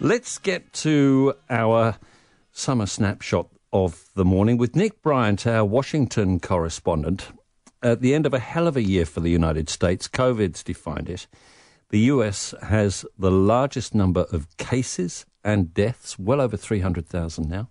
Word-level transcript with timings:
Let's 0.00 0.38
get 0.38 0.72
to 0.72 1.34
our 1.48 1.98
summer 2.50 2.86
snapshot 2.86 3.48
of 3.72 4.08
the 4.16 4.24
morning 4.24 4.58
with 4.58 4.74
Nick 4.74 5.00
Bryant, 5.02 5.46
our 5.46 5.64
Washington 5.64 6.40
correspondent. 6.40 7.28
At 7.80 8.00
the 8.00 8.12
end 8.12 8.26
of 8.26 8.34
a 8.34 8.40
hell 8.40 8.66
of 8.66 8.76
a 8.76 8.82
year 8.82 9.06
for 9.06 9.20
the 9.20 9.30
United 9.30 9.68
States, 9.68 10.08
COVID's 10.08 10.64
defined 10.64 11.08
it. 11.08 11.28
The 11.90 12.00
US 12.10 12.52
has 12.60 13.06
the 13.16 13.30
largest 13.30 13.94
number 13.94 14.26
of 14.32 14.56
cases 14.56 15.26
and 15.44 15.72
deaths, 15.72 16.18
well 16.18 16.40
over 16.40 16.56
300,000 16.56 17.48
now. 17.48 17.70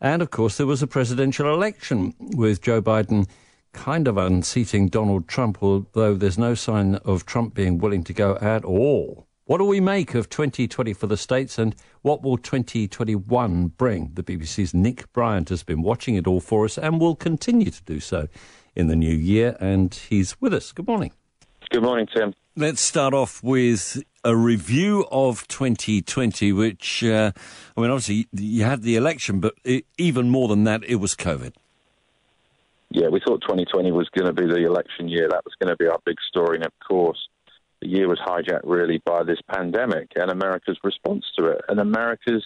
And 0.00 0.22
of 0.22 0.30
course, 0.30 0.56
there 0.56 0.66
was 0.66 0.82
a 0.82 0.86
presidential 0.86 1.52
election 1.52 2.14
with 2.18 2.62
Joe 2.62 2.80
Biden 2.80 3.28
kind 3.74 4.08
of 4.08 4.16
unseating 4.16 4.88
Donald 4.88 5.28
Trump, 5.28 5.62
although 5.62 6.14
there's 6.14 6.38
no 6.38 6.54
sign 6.54 6.94
of 6.94 7.26
Trump 7.26 7.52
being 7.52 7.76
willing 7.76 8.04
to 8.04 8.14
go 8.14 8.38
at 8.40 8.64
all. 8.64 9.26
What 9.44 9.58
do 9.58 9.64
we 9.64 9.80
make 9.80 10.14
of 10.14 10.28
2020 10.28 10.92
for 10.92 11.08
the 11.08 11.16
States 11.16 11.58
and 11.58 11.74
what 12.02 12.22
will 12.22 12.36
2021 12.36 13.68
bring? 13.76 14.12
The 14.14 14.22
BBC's 14.22 14.72
Nick 14.72 15.12
Bryant 15.12 15.48
has 15.48 15.64
been 15.64 15.82
watching 15.82 16.14
it 16.14 16.28
all 16.28 16.40
for 16.40 16.64
us 16.64 16.78
and 16.78 17.00
will 17.00 17.16
continue 17.16 17.70
to 17.70 17.82
do 17.82 17.98
so 17.98 18.28
in 18.76 18.86
the 18.86 18.94
new 18.94 19.14
year, 19.14 19.56
and 19.58 19.92
he's 19.92 20.40
with 20.40 20.54
us. 20.54 20.70
Good 20.70 20.86
morning. 20.86 21.10
Good 21.70 21.82
morning, 21.82 22.06
Tim. 22.14 22.34
Let's 22.54 22.80
start 22.80 23.14
off 23.14 23.42
with 23.42 24.00
a 24.22 24.36
review 24.36 25.06
of 25.10 25.48
2020, 25.48 26.52
which, 26.52 27.02
uh, 27.02 27.32
I 27.76 27.80
mean, 27.80 27.90
obviously 27.90 28.28
you 28.32 28.62
had 28.62 28.82
the 28.82 28.94
election, 28.94 29.40
but 29.40 29.54
it, 29.64 29.86
even 29.98 30.30
more 30.30 30.46
than 30.46 30.62
that, 30.64 30.84
it 30.84 30.96
was 30.96 31.16
COVID. 31.16 31.54
Yeah, 32.90 33.08
we 33.08 33.20
thought 33.20 33.40
2020 33.40 33.90
was 33.90 34.08
going 34.16 34.32
to 34.32 34.40
be 34.40 34.46
the 34.46 34.64
election 34.66 35.08
year. 35.08 35.28
That 35.28 35.44
was 35.44 35.54
going 35.58 35.70
to 35.70 35.76
be 35.76 35.88
our 35.88 35.98
big 36.04 36.18
story, 36.28 36.58
and 36.58 36.64
of 36.64 36.72
course, 36.86 37.18
the 37.82 37.88
year 37.88 38.08
was 38.08 38.20
hijacked 38.24 38.60
really 38.64 39.02
by 39.04 39.24
this 39.24 39.40
pandemic 39.52 40.08
and 40.14 40.30
America's 40.30 40.78
response 40.84 41.24
to 41.36 41.46
it 41.46 41.60
and 41.68 41.80
America's 41.80 42.44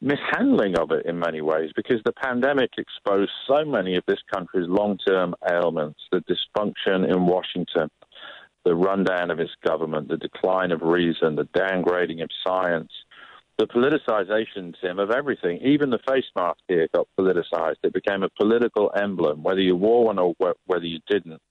mishandling 0.00 0.78
of 0.78 0.92
it 0.92 1.04
in 1.04 1.18
many 1.18 1.40
ways 1.40 1.70
because 1.74 2.00
the 2.04 2.12
pandemic 2.12 2.70
exposed 2.78 3.32
so 3.48 3.64
many 3.64 3.96
of 3.96 4.04
this 4.06 4.20
country's 4.32 4.68
long 4.68 4.96
term 4.98 5.34
ailments, 5.50 5.98
the 6.12 6.22
dysfunction 6.30 7.12
in 7.12 7.26
Washington, 7.26 7.90
the 8.64 8.74
rundown 8.74 9.32
of 9.32 9.40
its 9.40 9.50
government, 9.66 10.08
the 10.08 10.16
decline 10.16 10.70
of 10.70 10.82
reason, 10.82 11.34
the 11.34 11.48
downgrading 11.56 12.22
of 12.22 12.30
science, 12.46 12.92
the 13.58 13.66
politicization, 13.66 14.72
Tim, 14.80 15.00
of 15.00 15.10
everything. 15.10 15.58
Even 15.62 15.90
the 15.90 15.98
face 16.08 16.26
mask 16.36 16.60
here 16.68 16.86
got 16.94 17.08
politicized. 17.18 17.78
It 17.82 17.92
became 17.92 18.22
a 18.22 18.28
political 18.40 18.92
emblem, 18.94 19.42
whether 19.42 19.60
you 19.60 19.74
wore 19.74 20.04
one 20.04 20.20
or 20.20 20.36
whether 20.66 20.84
you 20.84 21.00
didn't 21.08 21.42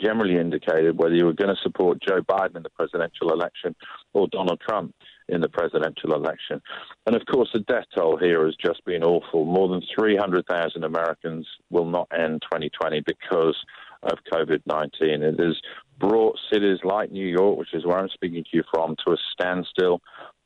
generally 0.00 0.36
indicated 0.36 0.98
whether 0.98 1.14
you 1.14 1.24
were 1.24 1.32
going 1.32 1.54
to 1.54 1.62
support 1.62 2.02
Joe 2.06 2.20
Biden 2.20 2.56
in 2.56 2.62
the 2.62 2.70
presidential 2.70 3.32
election 3.32 3.74
or 4.12 4.28
Donald 4.28 4.60
Trump 4.66 4.94
in 5.28 5.40
the 5.40 5.48
presidential 5.48 6.14
election. 6.14 6.60
And 7.06 7.16
of 7.16 7.22
course, 7.26 7.48
the 7.52 7.60
death 7.60 7.84
toll 7.94 8.16
here 8.16 8.44
has 8.44 8.54
just 8.56 8.84
been 8.84 9.02
awful. 9.02 9.44
More 9.44 9.68
than 9.68 9.82
300,000 9.98 10.84
Americans 10.84 11.46
will 11.70 11.86
not 11.86 12.08
end 12.16 12.42
2020 12.42 13.02
because 13.06 13.56
of 14.02 14.18
COVID 14.32 14.60
19. 14.66 15.22
It 15.22 15.40
has 15.40 15.56
brought 15.98 16.38
cities 16.52 16.78
like 16.84 17.10
New 17.10 17.26
York, 17.26 17.58
which 17.58 17.74
is 17.74 17.84
where 17.84 17.98
I'm 17.98 18.08
speaking 18.10 18.44
to 18.44 18.50
you 18.52 18.62
from, 18.72 18.96
to 19.04 19.12
a 19.12 19.16
standstill. 19.32 20.00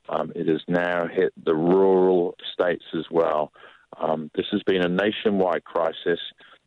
Um, 0.08 0.32
it 0.34 0.48
has 0.48 0.62
now 0.66 1.06
hit 1.06 1.32
the 1.44 1.54
rural 1.54 2.34
states 2.52 2.84
as 2.96 3.04
well. 3.10 3.52
Um, 3.98 4.30
this 4.34 4.46
has 4.52 4.62
been 4.64 4.82
a 4.82 4.88
nationwide 4.88 5.64
crisis 5.64 6.20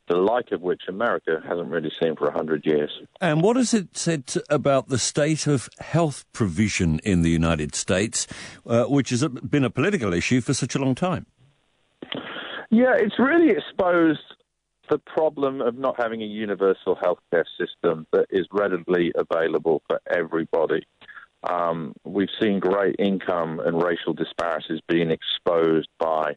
the 0.07 0.15
like 0.15 0.51
of 0.51 0.61
which 0.61 0.83
America 0.87 1.41
hasn't 1.47 1.69
really 1.69 1.91
seen 2.01 2.15
for 2.15 2.25
100 2.25 2.65
years. 2.65 2.91
And 3.21 3.41
what 3.41 3.55
has 3.55 3.73
it 3.73 3.95
said 3.97 4.33
about 4.49 4.89
the 4.89 4.97
state 4.97 5.47
of 5.47 5.69
health 5.79 6.25
provision 6.33 6.99
in 7.03 7.21
the 7.21 7.29
United 7.29 7.73
States, 7.75 8.27
uh, 8.65 8.85
which 8.85 9.09
has 9.11 9.25
been 9.27 9.63
a 9.63 9.69
political 9.69 10.13
issue 10.13 10.41
for 10.41 10.53
such 10.53 10.75
a 10.75 10.79
long 10.79 10.95
time? 10.95 11.25
Yeah, 12.69 12.95
it's 12.97 13.19
really 13.19 13.51
exposed 13.51 14.19
the 14.89 14.97
problem 14.97 15.61
of 15.61 15.77
not 15.77 15.95
having 15.97 16.21
a 16.21 16.25
universal 16.25 16.95
healthcare 16.95 17.45
system 17.57 18.05
that 18.11 18.25
is 18.29 18.45
readily 18.51 19.13
available 19.15 19.81
for 19.87 20.01
everybody. 20.13 20.85
Um, 21.43 21.93
we've 22.03 22.29
seen 22.41 22.59
great 22.59 22.95
income 22.99 23.59
and 23.59 23.81
racial 23.81 24.13
disparities 24.13 24.79
being 24.87 25.11
exposed 25.11 25.87
by 25.99 26.35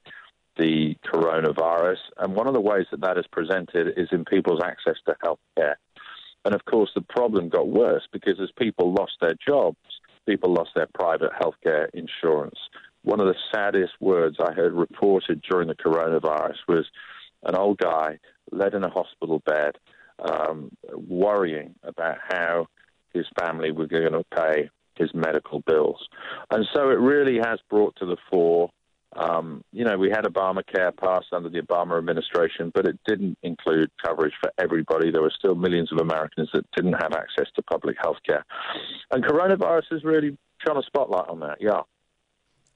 the 0.56 0.96
coronavirus. 1.04 1.98
And 2.18 2.34
one 2.34 2.46
of 2.46 2.54
the 2.54 2.60
ways 2.60 2.86
that 2.90 3.00
that 3.00 3.18
is 3.18 3.26
presented 3.30 3.98
is 3.98 4.08
in 4.12 4.24
people's 4.24 4.62
access 4.62 4.96
to 5.06 5.16
health 5.22 5.40
care. 5.56 5.78
And 6.44 6.54
of 6.54 6.64
course, 6.64 6.90
the 6.94 7.02
problem 7.02 7.48
got 7.48 7.68
worse 7.68 8.06
because 8.12 8.38
as 8.40 8.50
people 8.58 8.94
lost 8.94 9.14
their 9.20 9.34
jobs, 9.46 9.78
people 10.26 10.52
lost 10.52 10.70
their 10.74 10.88
private 10.94 11.32
healthcare 11.32 11.88
insurance. 11.92 12.58
One 13.02 13.20
of 13.20 13.26
the 13.26 13.34
saddest 13.52 13.92
words 14.00 14.36
I 14.40 14.52
heard 14.52 14.72
reported 14.72 15.42
during 15.48 15.68
the 15.68 15.74
coronavirus 15.74 16.56
was 16.68 16.86
an 17.42 17.54
old 17.56 17.78
guy 17.78 18.18
led 18.50 18.74
in 18.74 18.84
a 18.84 18.90
hospital 18.90 19.42
bed, 19.44 19.76
um, 20.18 20.70
worrying 20.92 21.74
about 21.82 22.18
how 22.28 22.66
his 23.12 23.26
family 23.38 23.70
were 23.70 23.86
going 23.86 24.12
to 24.12 24.24
pay 24.34 24.70
his 24.96 25.12
medical 25.14 25.60
bills. 25.60 26.08
And 26.50 26.66
so 26.74 26.90
it 26.90 26.98
really 26.98 27.38
has 27.38 27.58
brought 27.68 27.96
to 27.96 28.06
the 28.06 28.16
fore 28.30 28.70
um, 29.14 29.55
you 29.76 29.84
know, 29.84 29.98
we 29.98 30.08
had 30.08 30.24
Obamacare 30.24 30.96
passed 30.96 31.26
under 31.32 31.50
the 31.50 31.60
Obama 31.60 31.98
administration, 31.98 32.72
but 32.74 32.86
it 32.86 32.98
didn't 33.06 33.36
include 33.42 33.90
coverage 34.02 34.32
for 34.40 34.50
everybody. 34.58 35.10
There 35.10 35.20
were 35.20 35.32
still 35.38 35.54
millions 35.54 35.92
of 35.92 35.98
Americans 35.98 36.48
that 36.54 36.64
didn't 36.74 36.94
have 36.94 37.12
access 37.12 37.46
to 37.56 37.62
public 37.62 37.96
health 38.00 38.16
care. 38.26 38.42
And 39.10 39.22
coronavirus 39.22 39.82
has 39.90 40.02
really 40.02 40.38
shone 40.66 40.78
a 40.78 40.82
spotlight 40.82 41.28
on 41.28 41.40
that, 41.40 41.58
yeah. 41.60 41.82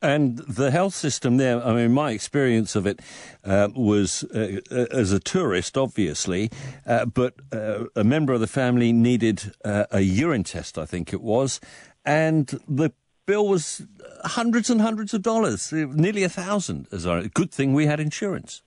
And 0.02 0.38
the 0.38 0.70
health 0.70 0.94
system 0.94 1.38
there, 1.38 1.64
I 1.64 1.72
mean, 1.72 1.92
my 1.92 2.10
experience 2.10 2.76
of 2.76 2.86
it 2.86 3.00
uh, 3.44 3.68
was 3.74 4.24
uh, 4.24 4.60
as 4.90 5.12
a 5.12 5.20
tourist, 5.20 5.78
obviously, 5.78 6.50
uh, 6.86 7.06
but 7.06 7.34
uh, 7.50 7.84
a 7.96 8.04
member 8.04 8.34
of 8.34 8.40
the 8.40 8.46
family 8.46 8.92
needed 8.92 9.52
uh, 9.64 9.84
a 9.90 10.00
urine 10.00 10.44
test, 10.44 10.76
I 10.76 10.84
think 10.84 11.14
it 11.14 11.22
was, 11.22 11.60
and 12.04 12.46
the 12.68 12.92
bill 13.30 13.46
was 13.46 13.86
hundreds 14.24 14.70
and 14.70 14.80
hundreds 14.80 15.14
of 15.14 15.22
dollars, 15.22 15.70
nearly 15.72 16.24
a 16.24 16.28
thousand. 16.28 16.88
As 16.90 17.06
a 17.06 17.30
good 17.32 17.52
thing 17.52 17.72
we 17.72 17.86
had 17.86 18.00
insurance. 18.00 18.62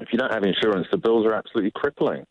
If 0.00 0.12
you 0.12 0.18
don't 0.18 0.32
have 0.32 0.44
insurance, 0.44 0.86
the 0.92 0.98
bills 0.98 1.26
are 1.26 1.34
absolutely 1.34 1.72
crippling. 1.74 2.24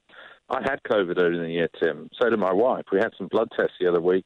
I 0.50 0.62
had 0.62 0.80
COVID 0.90 1.18
earlier 1.20 1.44
in 1.44 1.48
the 1.50 1.54
year, 1.60 1.70
Tim. 1.82 2.10
So 2.18 2.30
did 2.30 2.40
my 2.40 2.54
wife. 2.54 2.86
We 2.94 3.00
had 3.00 3.12
some 3.18 3.28
blood 3.28 3.50
tests 3.58 3.76
the 3.80 3.90
other 3.90 4.00
week 4.00 4.26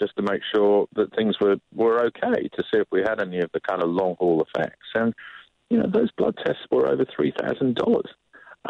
just 0.00 0.14
to 0.16 0.22
make 0.22 0.42
sure 0.54 0.86
that 0.94 1.14
things 1.16 1.34
were, 1.40 1.56
were 1.74 2.06
okay 2.06 2.48
to 2.48 2.62
see 2.70 2.78
if 2.78 2.86
we 2.92 3.00
had 3.00 3.20
any 3.20 3.40
of 3.40 3.50
the 3.52 3.60
kind 3.60 3.82
of 3.82 3.88
long 3.90 4.14
haul 4.20 4.46
effects. 4.46 4.86
And, 4.94 5.12
you 5.68 5.78
know, 5.78 5.88
those 5.92 6.12
blood 6.16 6.36
tests 6.44 6.62
were 6.70 6.86
over 6.86 7.04
$3,000. 7.04 8.02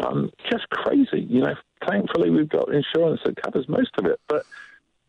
Um, 0.03 0.31
just 0.51 0.67
crazy. 0.71 1.21
You 1.29 1.41
know, 1.41 1.55
thankfully 1.87 2.31
we've 2.31 2.49
got 2.49 2.73
insurance 2.73 3.21
that 3.25 3.41
covers 3.43 3.69
most 3.69 3.91
of 3.99 4.05
it. 4.07 4.19
But 4.27 4.45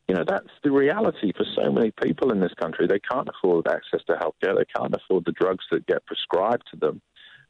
you 0.09 0.15
know, 0.15 0.25
that's 0.27 0.51
the 0.63 0.71
reality 0.71 1.33
for 1.37 1.45
so 1.57 1.73
many 1.73 1.91
people 2.03 2.31
in 2.31 2.41
this 2.41 2.53
country. 2.61 2.87
They 2.87 3.01
can't 3.01 3.29
afford 3.29 3.67
access 3.67 4.01
to 4.07 4.15
healthcare. 4.15 4.57
They 4.57 4.67
can't 4.77 4.95
afford 4.95 5.25
the 5.25 5.33
drugs 5.33 5.65
that 5.71 5.87
get 5.87 6.05
prescribed 6.07 6.65
to 6.73 6.77
them. 6.79 7.01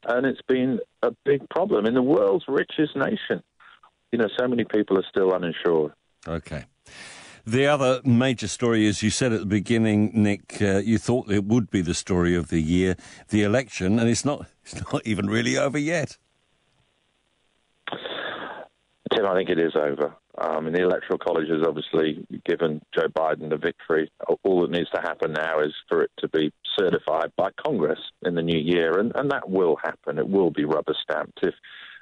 And 0.07 0.25
it's 0.25 0.41
been 0.47 0.79
a 1.01 1.11
big 1.25 1.49
problem 1.49 1.85
in 1.85 1.95
the 1.95 2.01
world's 2.01 2.45
richest 2.47 2.95
nation. 2.95 3.43
You 4.11 4.19
know, 4.19 4.29
so 4.39 4.47
many 4.47 4.63
people 4.63 4.97
are 4.97 5.05
still 5.09 5.33
uninsured. 5.33 5.91
Okay. 6.27 6.65
The 7.45 7.67
other 7.67 8.01
major 8.03 8.47
story, 8.47 8.87
as 8.87 9.03
you 9.03 9.09
said 9.09 9.33
at 9.33 9.39
the 9.39 9.45
beginning, 9.45 10.11
Nick, 10.13 10.61
uh, 10.61 10.77
you 10.77 10.97
thought 10.97 11.29
it 11.29 11.43
would 11.43 11.69
be 11.69 11.81
the 11.81 11.93
story 11.93 12.35
of 12.35 12.47
the 12.47 12.61
year, 12.61 12.95
the 13.29 13.43
election, 13.43 13.99
and 13.99 14.09
it's 14.09 14.25
not. 14.25 14.47
It's 14.65 14.91
not 14.91 15.05
even 15.05 15.27
really 15.27 15.59
over 15.59 15.77
yet. 15.77 16.17
Tim, 19.11 19.27
I 19.27 19.35
think 19.35 19.51
it 19.51 19.59
is 19.59 19.75
over. 19.75 20.15
Um, 20.37 20.67
and 20.67 20.75
the 20.75 20.83
Electoral 20.83 21.19
College 21.19 21.47
has 21.49 21.65
obviously 21.65 22.25
given 22.45 22.81
Joe 22.93 23.07
Biden 23.07 23.49
the 23.49 23.57
victory. 23.57 24.11
All 24.43 24.61
that 24.61 24.71
needs 24.71 24.89
to 24.93 25.01
happen 25.01 25.31
now 25.31 25.59
is 25.59 25.73
for 25.87 26.03
it 26.03 26.11
to 26.19 26.27
be 26.27 26.51
certified 26.77 27.31
by 27.37 27.49
Congress 27.65 27.99
in 28.23 28.35
the 28.35 28.41
new 28.41 28.59
year, 28.59 28.99
and, 28.99 29.13
and 29.15 29.31
that 29.31 29.49
will 29.49 29.77
happen. 29.81 30.17
It 30.17 30.27
will 30.27 30.51
be 30.51 30.65
rubber 30.65 30.95
stamped. 31.01 31.39
If 31.41 31.53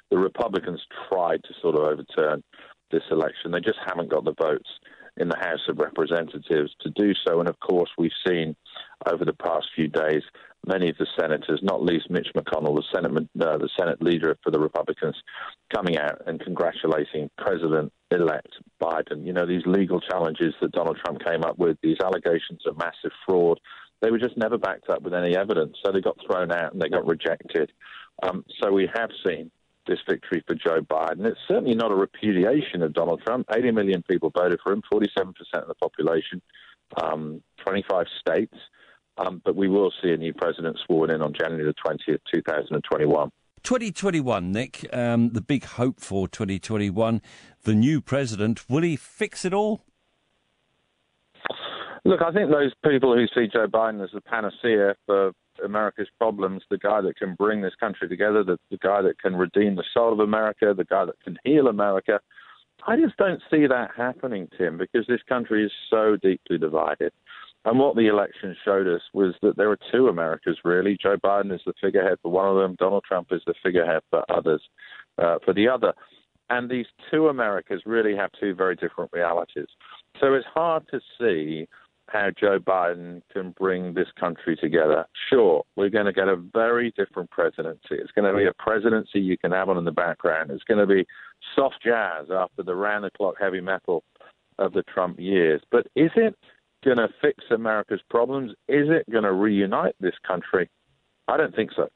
the 0.10 0.18
Republicans 0.18 0.82
tried 1.10 1.44
to 1.44 1.54
sort 1.62 1.76
of 1.76 1.82
overturn 1.82 2.44
this 2.92 3.04
election, 3.12 3.52
they 3.52 3.60
just 3.60 3.80
haven't 3.86 4.10
got 4.10 4.26
the 4.26 4.36
votes 4.40 4.70
in 5.18 5.30
the 5.30 5.38
House 5.38 5.68
of 5.70 5.78
Representatives 5.78 6.72
to 6.82 6.90
do 6.90 7.14
so. 7.26 7.40
And 7.40 7.48
of 7.48 7.60
course, 7.60 7.90
we've 7.98 8.12
seen 8.28 8.56
over 9.06 9.26
the 9.26 9.34
past 9.34 9.68
few 9.76 9.88
days 9.88 10.24
many 10.66 10.90
of 10.90 10.98
the 10.98 11.08
senators, 11.20 11.60
not 11.62 11.84
least 11.84 12.10
Mitch 12.10 12.30
McConnell, 12.36 12.76
the 12.76 12.84
Senate, 12.94 13.12
uh, 13.40 13.58
the 13.58 13.70
Senate 13.78 14.02
leader 14.02 14.38
for 14.44 14.52
the 14.52 14.60
Republicans, 14.60 15.16
coming 15.74 15.98
out 15.98 16.22
and 16.26 16.40
congratulating 16.40 17.30
President-elect 17.38 18.56
Biden. 18.82 19.26
You 19.26 19.34
know, 19.34 19.46
these 19.46 19.66
legal 19.66 20.00
challenges 20.00 20.54
that 20.62 20.72
Donald 20.72 20.98
Trump 21.04 21.24
came 21.24 21.44
up 21.44 21.58
with, 21.58 21.78
these 21.82 21.98
allegations 22.04 22.62
of 22.66 22.78
massive 22.78 23.12
fraud, 23.28 23.60
they 24.02 24.12
were 24.12 24.20
just 24.20 24.38
never 24.38 24.58
backed 24.58 24.90
up 24.90 25.02
with 25.02 25.14
any 25.14 25.36
evidence. 25.36 25.78
So 25.84 25.92
they 25.92 26.02
got 26.02 26.18
thrown 26.26 26.52
out 26.52 26.74
and 26.74 26.82
they 26.82 26.90
got 26.90 27.08
rejected. 27.08 27.72
Um, 28.22 28.46
so 28.62 28.72
we 28.72 28.90
have 28.94 29.10
seen 29.26 29.50
this 29.88 30.00
victory 30.08 30.44
for 30.48 30.56
Joe 30.56 30.82
Biden. 30.82 31.26
It's 31.26 31.40
certainly 31.48 31.76
not 31.76 31.92
a 31.92 31.96
repudiation 31.96 32.82
of 32.84 32.94
Donald 32.94 33.22
Trump. 33.26 33.48
80 33.54 33.72
million 33.72 34.04
people 34.04 34.30
voted 34.30 34.60
for 34.64 34.72
him, 34.72 34.82
47% 34.94 35.34
of 35.54 35.68
the 35.68 35.76
population, 35.76 36.42
um, 37.02 37.42
25 37.66 38.06
states. 38.20 38.56
Um, 39.18 39.42
but 39.46 39.56
we 39.56 39.68
will 39.68 39.92
see 40.02 40.10
a 40.10 40.18
new 40.18 40.34
president 40.34 40.78
sworn 40.86 41.12
in 41.12 41.22
on 41.22 41.34
January 41.34 41.66
the 41.66 41.76
20th, 41.90 42.20
2021. 42.34 43.32
2021, 43.64 44.52
Nick, 44.52 44.86
um, 44.92 45.30
the 45.30 45.42
big 45.42 45.64
hope 45.64 46.00
for 46.00 46.28
2021, 46.28 47.22
the 47.64 47.74
new 47.74 48.02
president, 48.02 48.70
will 48.70 48.82
he 48.82 48.96
fix 48.96 49.46
it 49.46 49.54
all? 49.54 49.86
Look, 52.06 52.22
I 52.22 52.34
think 52.34 52.52
those 52.52 52.74
people 52.86 53.16
who 53.16 53.26
see 53.28 53.48
Joe 53.48 53.68
Biden 53.68 54.04
as 54.04 54.10
the 54.14 54.20
panacea 54.20 54.96
for 55.06 55.32
America's 55.64 56.10
problems, 56.18 56.64
the 56.70 56.78
guy 56.78 57.00
that 57.00 57.16
can 57.16 57.36
bring 57.36 57.62
this 57.62 57.76
country 57.80 58.10
together, 58.10 58.44
the, 58.44 58.58
the 58.70 58.78
guy 58.78 59.02
that 59.02 59.20
can 59.20 59.36
redeem 59.38 59.76
the 59.76 59.86
soul 59.94 60.12
of 60.12 60.20
America, 60.20 60.74
the 60.76 60.84
guy 60.84 61.06
that 61.06 61.20
can 61.24 61.38
heal 61.46 61.68
America, 61.68 62.20
I 62.86 62.98
just 62.98 63.16
don't 63.16 63.42
see 63.50 63.66
that 63.68 63.92
happening, 63.96 64.50
Tim, 64.58 64.78
because 64.78 65.08
this 65.08 65.22
country 65.30 65.66
is 65.66 65.72
so 65.90 66.18
deeply 66.22 66.58
divided. 66.58 67.14
And 67.66 67.80
what 67.80 67.96
the 67.96 68.08
election 68.08 68.56
showed 68.66 68.88
us 68.88 69.02
was 69.14 69.34
that 69.42 69.56
there 69.56 69.72
are 69.72 69.80
two 69.92 70.10
Americas, 70.10 70.58
really. 70.66 70.98
Joe 71.02 71.16
Biden 71.24 71.54
is 71.54 71.62
the 71.66 71.74
figurehead 71.82 72.18
for 72.22 72.32
one 72.32 72.48
of 72.48 72.58
them, 72.58 72.76
Donald 72.78 73.04
Trump 73.08 73.28
is 73.32 73.42
the 73.46 73.54
figurehead 73.64 74.02
for 74.10 74.24
others, 74.30 74.62
uh, 75.18 75.38
for 75.46 75.54
the 75.54 75.68
other. 75.68 75.94
And 76.50 76.70
these 76.70 76.88
two 77.10 77.30
Americas 77.30 77.82
really 77.86 78.16
have 78.16 78.32
two 78.40 78.54
very 78.54 78.76
different 78.76 79.12
realities. 79.14 79.68
So 80.20 80.34
it's 80.34 80.46
hard 80.54 80.84
to 80.92 81.00
see 81.20 81.68
how 82.10 82.30
Joe 82.38 82.60
Biden 82.60 83.22
can 83.32 83.52
bring 83.52 83.94
this 83.94 84.10
country 84.20 84.58
together. 84.58 85.06
Sure, 85.30 85.64
we're 85.78 85.90
going 85.90 86.06
to 86.06 86.14
get 86.14 86.28
a 86.28 86.36
very 86.36 86.92
different 86.98 87.32
presidency. 87.32 87.92
It's 87.92 88.12
going 88.12 88.30
to 88.32 88.38
be 88.38 88.46
a 88.46 88.54
presidency 88.62 89.20
you 89.20 89.38
can 89.38 89.52
have 89.52 89.70
on 89.70 89.78
in 89.78 89.86
the 89.86 89.92
background. 89.92 90.52
It's 90.52 90.64
going 90.66 90.86
to 90.86 90.94
be 90.94 91.06
soft 91.56 91.78
jazz 91.84 92.28
after 92.30 92.62
the 92.62 92.76
round 92.76 93.06
the 93.06 93.12
clock 93.12 93.36
heavy 93.40 93.62
metal 93.62 94.04
of 94.60 94.74
the 94.74 94.84
Trump 94.84 95.20
years. 95.20 95.62
But 95.72 95.88
is 95.96 96.12
it 96.16 96.36
going 96.84 96.98
to 96.98 97.10
fix 97.22 97.44
America's 97.52 98.02
problems? 98.10 98.52
Is 98.68 98.88
it 98.90 99.10
going 99.12 99.24
to 99.24 99.34
reunite 99.34 99.96
this 100.00 100.16
country? 100.26 100.70
I 101.28 101.38
don't 101.38 101.56
think 101.56 101.72
so. 101.74 101.88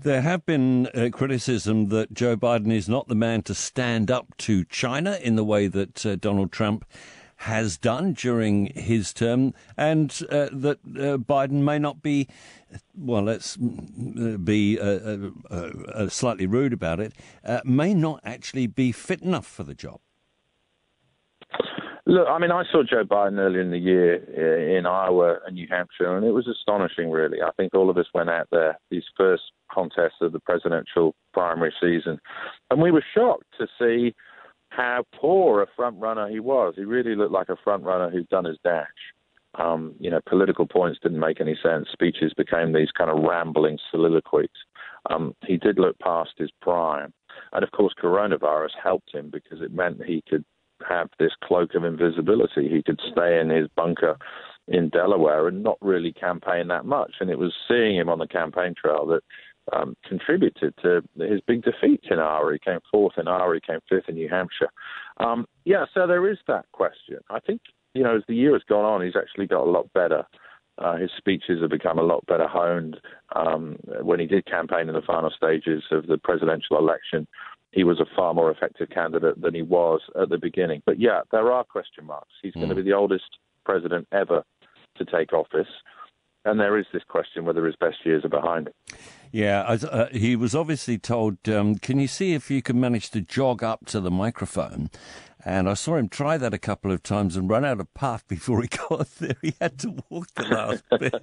There 0.00 0.20
have 0.20 0.44
been 0.44 0.88
uh, 0.88 1.10
criticism 1.12 1.88
that 1.90 2.12
Joe 2.12 2.36
Biden 2.36 2.72
is 2.72 2.88
not 2.88 3.06
the 3.06 3.14
man 3.14 3.42
to 3.42 3.54
stand 3.54 4.10
up 4.10 4.36
to 4.38 4.64
China 4.64 5.18
in 5.22 5.36
the 5.36 5.44
way 5.44 5.68
that 5.68 6.04
uh, 6.04 6.16
Donald 6.16 6.50
Trump 6.50 6.84
has 7.36 7.76
done 7.76 8.14
during 8.14 8.66
his 8.66 9.12
term, 9.12 9.52
and 9.76 10.20
uh, 10.30 10.48
that 10.52 10.78
uh, 10.86 11.18
Biden 11.18 11.62
may 11.62 11.78
not 11.78 12.00
be, 12.00 12.28
well, 12.96 13.22
let's 13.22 13.56
uh, 13.56 14.36
be 14.38 14.78
uh, 14.80 16.08
slightly 16.08 16.46
rude 16.46 16.72
about 16.72 17.00
it, 17.00 17.12
may 17.64 17.92
not 17.92 18.20
actually 18.24 18.66
be 18.66 18.92
fit 18.92 19.20
enough 19.20 19.46
for 19.46 19.62
the 19.62 19.74
job. 19.74 20.00
Look, 22.06 22.28
I 22.28 22.38
mean, 22.38 22.50
I 22.50 22.64
saw 22.70 22.82
Joe 22.82 23.04
Biden 23.04 23.38
earlier 23.38 23.62
in 23.62 23.70
the 23.70 23.78
year 23.78 24.16
in 24.76 24.84
Iowa 24.84 25.38
and 25.46 25.54
New 25.54 25.66
Hampshire, 25.70 26.14
and 26.16 26.26
it 26.26 26.32
was 26.32 26.46
astonishing, 26.46 27.10
really. 27.10 27.40
I 27.40 27.50
think 27.56 27.74
all 27.74 27.88
of 27.88 27.96
us 27.96 28.06
went 28.12 28.28
out 28.28 28.48
there, 28.50 28.78
these 28.90 29.04
first 29.16 29.44
contests 29.72 30.20
of 30.20 30.32
the 30.32 30.40
presidential 30.40 31.14
primary 31.32 31.72
season, 31.80 32.18
and 32.70 32.82
we 32.82 32.90
were 32.90 33.04
shocked 33.14 33.46
to 33.58 33.66
see 33.78 34.14
how 34.68 35.04
poor 35.18 35.62
a 35.62 35.66
front 35.74 35.96
runner 35.98 36.28
he 36.28 36.40
was. 36.40 36.74
He 36.76 36.84
really 36.84 37.14
looked 37.14 37.32
like 37.32 37.48
a 37.48 37.56
front 37.64 37.84
runner 37.84 38.10
who'd 38.10 38.28
done 38.28 38.44
his 38.44 38.58
dash. 38.62 38.86
Um, 39.54 39.94
you 40.00 40.10
know, 40.10 40.20
political 40.28 40.66
points 40.66 40.98
didn't 41.02 41.20
make 41.20 41.40
any 41.40 41.56
sense. 41.62 41.86
Speeches 41.92 42.34
became 42.36 42.72
these 42.72 42.90
kind 42.90 43.08
of 43.08 43.22
rambling 43.22 43.78
soliloquies. 43.90 44.48
Um, 45.10 45.34
he 45.46 45.56
did 45.56 45.78
look 45.78 45.98
past 46.00 46.32
his 46.36 46.50
prime. 46.60 47.12
And 47.52 47.62
of 47.62 47.70
course, 47.70 47.94
coronavirus 48.02 48.70
helped 48.82 49.14
him 49.14 49.30
because 49.32 49.60
it 49.60 49.72
meant 49.72 50.02
he 50.04 50.24
could 50.28 50.44
have 50.88 51.08
this 51.18 51.32
cloak 51.42 51.74
of 51.74 51.84
invisibility. 51.84 52.68
He 52.68 52.82
could 52.82 53.00
stay 53.12 53.40
in 53.40 53.50
his 53.50 53.68
bunker 53.76 54.16
in 54.68 54.88
Delaware 54.88 55.48
and 55.48 55.62
not 55.62 55.78
really 55.80 56.12
campaign 56.12 56.68
that 56.68 56.84
much. 56.84 57.14
And 57.20 57.30
it 57.30 57.38
was 57.38 57.52
seeing 57.68 57.96
him 57.96 58.08
on 58.08 58.18
the 58.18 58.26
campaign 58.26 58.74
trail 58.80 59.06
that 59.06 59.22
um, 59.72 59.96
contributed 60.06 60.74
to 60.82 61.02
his 61.18 61.40
big 61.46 61.62
defeats 61.62 62.06
in 62.10 62.18
Iowa. 62.18 62.52
He 62.52 62.58
came 62.58 62.80
fourth 62.90 63.14
in 63.18 63.28
Iowa, 63.28 63.54
he 63.54 63.60
came 63.60 63.80
fifth 63.88 64.08
in 64.08 64.16
New 64.16 64.28
Hampshire. 64.28 64.70
Um, 65.18 65.46
yeah, 65.64 65.84
so 65.94 66.06
there 66.06 66.30
is 66.30 66.38
that 66.46 66.66
question. 66.72 67.18
I 67.30 67.40
think, 67.40 67.60
you 67.94 68.02
know, 68.02 68.16
as 68.16 68.22
the 68.28 68.34
year 68.34 68.52
has 68.52 68.62
gone 68.68 68.84
on, 68.84 69.02
he's 69.02 69.16
actually 69.16 69.46
got 69.46 69.66
a 69.66 69.70
lot 69.70 69.92
better. 69.92 70.24
Uh, 70.76 70.96
his 70.96 71.10
speeches 71.16 71.60
have 71.60 71.70
become 71.70 71.98
a 71.98 72.02
lot 72.02 72.26
better 72.26 72.48
honed. 72.48 72.96
Um, 73.36 73.76
when 74.02 74.18
he 74.18 74.26
did 74.26 74.44
campaign 74.46 74.88
in 74.88 74.94
the 74.94 75.02
final 75.02 75.30
stages 75.30 75.84
of 75.92 76.08
the 76.08 76.18
presidential 76.18 76.78
election, 76.78 77.28
he 77.74 77.84
was 77.84 78.00
a 78.00 78.06
far 78.16 78.32
more 78.32 78.50
effective 78.50 78.88
candidate 78.90 79.40
than 79.40 79.54
he 79.54 79.62
was 79.62 80.00
at 80.20 80.28
the 80.28 80.38
beginning. 80.38 80.82
But 80.86 81.00
yeah, 81.00 81.22
there 81.32 81.50
are 81.50 81.64
question 81.64 82.04
marks. 82.06 82.32
He's 82.42 82.52
mm. 82.52 82.60
going 82.60 82.68
to 82.68 82.74
be 82.74 82.82
the 82.82 82.92
oldest 82.92 83.38
president 83.64 84.06
ever 84.12 84.44
to 84.96 85.04
take 85.04 85.32
office. 85.32 85.68
And 86.44 86.60
there 86.60 86.78
is 86.78 86.84
this 86.92 87.02
question 87.08 87.46
whether 87.46 87.64
his 87.64 87.74
best 87.76 87.96
years 88.04 88.24
are 88.24 88.28
behind 88.28 88.68
him. 88.68 88.74
Yeah, 89.32 89.62
uh, 89.62 90.08
he 90.12 90.36
was 90.36 90.54
obviously 90.54 90.98
told, 90.98 91.48
um, 91.48 91.76
can 91.76 91.98
you 91.98 92.06
see 92.06 92.34
if 92.34 92.50
you 92.50 92.62
can 92.62 92.78
manage 92.78 93.10
to 93.10 93.22
jog 93.22 93.62
up 93.62 93.86
to 93.86 93.98
the 93.98 94.10
microphone? 94.10 94.90
And 95.44 95.68
I 95.68 95.74
saw 95.74 95.96
him 95.96 96.08
try 96.08 96.38
that 96.38 96.54
a 96.54 96.58
couple 96.58 96.90
of 96.90 97.02
times 97.02 97.36
and 97.36 97.50
run 97.50 97.64
out 97.64 97.80
of 97.80 97.92
path 97.94 98.26
before 98.28 98.62
he 98.62 98.68
got 98.68 99.08
there. 99.16 99.36
He 99.42 99.54
had 99.60 99.78
to 99.80 100.02
walk 100.08 100.28
the 100.34 100.44
last 100.44 100.84
bit. 100.98 101.14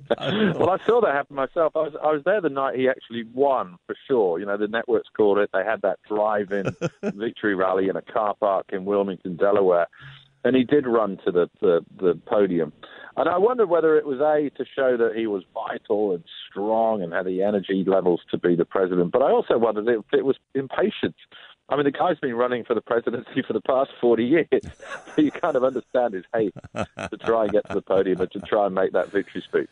well, 0.58 0.70
I 0.70 0.78
saw 0.86 1.02
that 1.02 1.14
happen 1.14 1.36
myself. 1.36 1.76
I 1.76 1.80
was, 1.80 1.94
I 2.04 2.12
was 2.12 2.22
there 2.26 2.42
the 2.42 2.50
night 2.50 2.78
he 2.78 2.88
actually 2.88 3.24
won, 3.34 3.78
for 3.88 3.96
sure. 4.08 4.40
You 4.40 4.46
know, 4.46 4.58
the 4.58 4.68
networks 4.68 5.10
called 5.16 5.40
it. 5.40 5.50
They 5.54 5.64
had 5.64 5.82
that 5.82 6.00
drive-in 6.08 6.76
victory 7.16 7.56
rally 7.56 7.90
in 7.90 7.96
a 7.96 8.02
car 8.02 8.36
park 8.40 8.68
in 8.72 8.86
Wilmington, 8.86 9.38
Delaware 9.38 9.88
and 10.44 10.56
he 10.56 10.64
did 10.64 10.88
run 10.88 11.18
to 11.26 11.32
the, 11.32 11.50
the, 11.60 11.86
the 12.00 12.20
podium. 12.26 12.74
And 13.18 13.28
I 13.28 13.38
wondered 13.38 13.70
whether 13.70 13.98
it 13.98 14.06
was 14.06 14.20
A, 14.20 14.50
to 14.58 14.66
show 14.76 14.98
that 14.98 15.16
he 15.16 15.28
was 15.28 15.44
vital 15.54 16.14
and 16.14 16.24
strong 16.50 17.02
and 17.02 17.14
had 17.14 17.26
the 17.26 17.44
energy 17.44 17.84
levels 17.86 18.22
to 18.32 18.38
be 18.38 18.56
the 18.56 18.66
president, 18.66 19.12
but 19.12 19.22
I 19.22 19.32
also 19.32 19.58
wondered 19.58 19.88
if 19.88 20.06
it 20.14 20.26
was 20.26 20.38
impatience. 20.56 21.18
I 21.72 21.78
mean, 21.78 21.86
the 21.86 21.92
guy's 21.92 22.20
been 22.20 22.36
running 22.36 22.66
for 22.66 22.74
the 22.74 22.82
presidency 22.82 23.42
for 23.48 23.54
the 23.54 23.62
past 23.62 23.92
40 24.02 24.26
years. 24.26 24.48
so 25.16 25.22
you 25.22 25.32
kind 25.32 25.56
of 25.56 25.64
understand 25.64 26.14
his 26.14 26.26
hate 26.34 26.54
to 26.76 27.18
try 27.24 27.44
and 27.44 27.52
get 27.54 27.68
to 27.70 27.76
the 27.76 27.82
podium 27.82 28.20
and 28.20 28.30
to 28.32 28.40
try 28.42 28.66
and 28.66 28.76
make 28.76 28.92
that 28.92 29.10
victory 29.10 29.42
speech. 29.42 29.70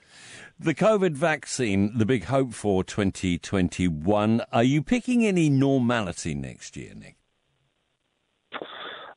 The 0.58 0.74
COVID 0.74 1.12
vaccine, 1.12 1.98
the 1.98 2.06
big 2.06 2.26
hope 2.26 2.54
for 2.54 2.86
2021. 2.86 4.42
Are 4.54 4.64
you 4.64 4.82
picking 4.82 5.26
any 5.26 5.50
normality 5.50 6.34
next 6.34 6.78
year, 6.78 6.94
Nick? 6.96 7.18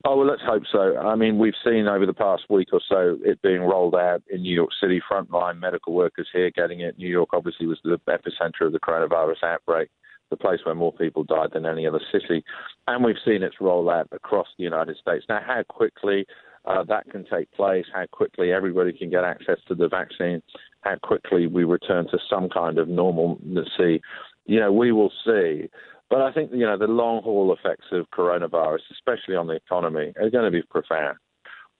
Oh, 0.05 0.17
well, 0.17 0.27
let's 0.27 0.43
hope 0.45 0.65
so. 0.73 0.99
I 0.99 1.15
mean, 1.15 1.39
we've 1.39 1.55
seen 1.65 1.87
over 1.87 2.05
the 2.05 2.13
past 2.13 2.43
week 2.51 2.69
or 2.73 2.81
so 2.89 3.17
it 3.25 3.41
being 3.41 3.61
rolled 3.61 3.95
out 3.95 4.21
in 4.29 4.43
New 4.43 4.53
York 4.53 4.71
City, 4.81 5.01
frontline 5.09 5.61
medical 5.61 5.93
workers 5.93 6.29
here 6.33 6.51
getting 6.51 6.81
it. 6.81 6.99
New 6.99 7.09
York 7.09 7.29
obviously 7.33 7.67
was 7.67 7.79
the 7.85 8.01
epicenter 8.09 8.67
of 8.67 8.73
the 8.73 8.81
coronavirus 8.81 9.45
outbreak, 9.45 9.91
the 10.33 10.37
place 10.37 10.61
where 10.65 10.75
more 10.75 10.93
people 10.93 11.23
died 11.23 11.51
than 11.53 11.67
any 11.67 11.87
other 11.87 12.01
city. 12.11 12.43
And 12.89 13.05
we've 13.05 13.23
seen 13.25 13.43
its 13.43 13.57
rollout 13.61 14.07
across 14.11 14.49
the 14.59 14.65
United 14.65 14.97
States. 14.97 15.25
Now, 15.29 15.41
how 15.47 15.63
quickly 15.69 16.27
uh, 16.65 16.85
that 16.85 17.09
can 17.11 17.25
take 17.31 17.51
place, 17.53 17.85
how 17.95 18.07
quickly 18.13 18.53
everybody 18.53 18.93
can 18.93 19.11
get 19.11 19.25
access 19.25 19.59
to 19.69 19.75
the 19.75 19.89
vaccine, 19.89 20.43
how 20.81 20.97
quickly 21.03 21.47
we 21.47 21.65
return 21.65 22.07
to 22.11 22.19
some 22.31 22.49
kind 22.49 22.79
of 22.79 22.89
normalcy, 22.89 24.01
you 24.47 24.59
know, 24.59 24.73
we 24.73 24.91
will 24.93 25.13
see. 25.25 25.69
But 26.11 26.21
I 26.21 26.33
think 26.33 26.51
you 26.53 26.67
know 26.67 26.77
the 26.77 26.87
long 26.87 27.23
haul 27.23 27.57
effects 27.59 27.87
of 27.91 28.07
coronavirus, 28.11 28.81
especially 28.93 29.35
on 29.35 29.47
the 29.47 29.55
economy, 29.55 30.13
are 30.21 30.31
going 30.31 30.45
to 30.45 30.51
be 30.51 30.63
profound. 30.69 31.17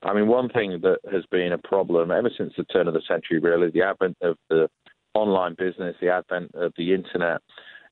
I 0.01 0.13
mean, 0.13 0.27
one 0.27 0.49
thing 0.49 0.79
that 0.81 0.97
has 1.11 1.23
been 1.29 1.53
a 1.53 1.57
problem 1.57 2.11
ever 2.11 2.31
since 2.35 2.51
the 2.57 2.63
turn 2.65 2.87
of 2.87 2.93
the 2.95 3.01
century, 3.07 3.39
really, 3.39 3.69
the 3.69 3.83
advent 3.83 4.17
of 4.21 4.37
the 4.49 4.67
online 5.13 5.55
business, 5.57 5.95
the 6.01 6.09
advent 6.09 6.51
of 6.55 6.73
the 6.77 6.93
internet, 6.93 7.41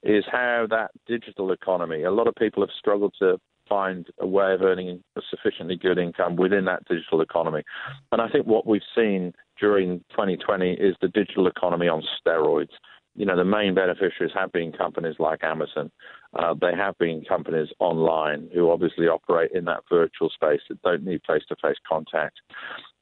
is 0.03 0.23
how 0.31 0.67
that 0.69 0.91
digital 1.07 1.51
economy. 1.51 2.03
A 2.03 2.11
lot 2.11 2.27
of 2.27 2.35
people 2.35 2.63
have 2.63 2.71
struggled 2.77 3.13
to 3.19 3.39
find 3.69 4.07
a 4.19 4.27
way 4.27 4.53
of 4.53 4.61
earning 4.61 5.01
a 5.15 5.21
sufficiently 5.29 5.77
good 5.77 5.97
income 5.97 6.35
within 6.35 6.65
that 6.65 6.83
digital 6.85 7.21
economy. 7.21 7.63
And 8.11 8.21
I 8.21 8.27
think 8.29 8.45
what 8.45 8.67
we've 8.67 8.81
seen 8.95 9.33
during 9.59 9.99
2020 10.11 10.73
is 10.73 10.95
the 11.01 11.07
digital 11.07 11.47
economy 11.47 11.87
on 11.87 12.03
steroids 12.19 12.71
you 13.15 13.25
know, 13.25 13.35
the 13.35 13.45
main 13.45 13.75
beneficiaries 13.75 14.33
have 14.33 14.51
been 14.51 14.71
companies 14.71 15.15
like 15.19 15.43
Amazon. 15.43 15.91
Uh, 16.37 16.53
they 16.59 16.73
have 16.75 16.97
been 16.97 17.23
companies 17.27 17.67
online 17.79 18.49
who 18.53 18.71
obviously 18.71 19.07
operate 19.07 19.51
in 19.53 19.65
that 19.65 19.83
virtual 19.89 20.29
space 20.29 20.61
that 20.69 20.81
don't 20.81 21.03
need 21.03 21.21
face 21.27 21.43
to 21.49 21.55
face 21.61 21.75
contact. 21.87 22.39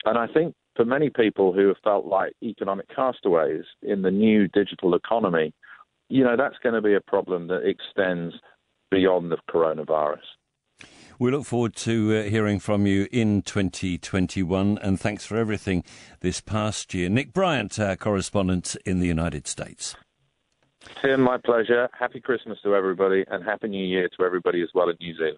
And 0.05 0.17
I 0.17 0.25
think 0.27 0.55
for 0.75 0.83
many 0.83 1.09
people 1.09 1.53
who 1.53 1.67
have 1.67 1.77
felt 1.83 2.05
like 2.05 2.33
economic 2.41 2.87
castaways 2.93 3.65
in 3.83 4.01
the 4.01 4.11
new 4.11 4.47
digital 4.47 4.95
economy, 4.95 5.53
you 6.09 6.23
know, 6.23 6.35
that's 6.35 6.57
going 6.61 6.75
to 6.75 6.81
be 6.81 6.95
a 6.95 7.01
problem 7.01 7.47
that 7.47 7.61
extends 7.65 8.35
beyond 8.91 9.31
the 9.31 9.37
coronavirus. 9.49 10.17
We 11.19 11.31
look 11.31 11.45
forward 11.45 11.75
to 11.77 12.17
uh, 12.17 12.29
hearing 12.29 12.59
from 12.59 12.87
you 12.87 13.07
in 13.11 13.41
2021, 13.41 14.77
and 14.81 14.99
thanks 14.99 15.25
for 15.25 15.35
everything 15.35 15.83
this 16.21 16.39
past 16.39 16.93
year. 16.93 17.09
Nick 17.09 17.33
Bryant, 17.33 17.77
our 17.77 17.97
correspondent 17.97 18.77
in 18.85 18.99
the 18.99 19.07
United 19.07 19.45
States. 19.45 19.95
Tim, 21.01 21.21
my 21.21 21.37
pleasure. 21.37 21.89
Happy 21.97 22.21
Christmas 22.21 22.57
to 22.63 22.73
everybody, 22.73 23.25
and 23.29 23.43
Happy 23.43 23.67
New 23.67 23.85
Year 23.85 24.09
to 24.17 24.25
everybody 24.25 24.61
as 24.61 24.69
well 24.73 24.89
in 24.89 24.95
New 25.01 25.13
Zealand. 25.15 25.35